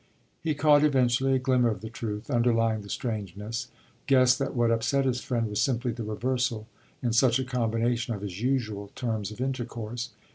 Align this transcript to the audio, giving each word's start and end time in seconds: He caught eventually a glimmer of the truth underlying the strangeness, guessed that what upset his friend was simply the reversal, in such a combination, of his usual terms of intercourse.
He 0.41 0.55
caught 0.55 0.83
eventually 0.83 1.35
a 1.35 1.37
glimmer 1.37 1.69
of 1.69 1.81
the 1.81 1.89
truth 1.91 2.31
underlying 2.31 2.81
the 2.81 2.89
strangeness, 2.89 3.67
guessed 4.07 4.39
that 4.39 4.55
what 4.55 4.71
upset 4.71 5.05
his 5.05 5.21
friend 5.21 5.47
was 5.47 5.61
simply 5.61 5.91
the 5.91 6.01
reversal, 6.03 6.65
in 7.03 7.13
such 7.13 7.37
a 7.37 7.43
combination, 7.45 8.15
of 8.15 8.21
his 8.21 8.41
usual 8.41 8.87
terms 8.95 9.29
of 9.29 9.39
intercourse. 9.39 10.09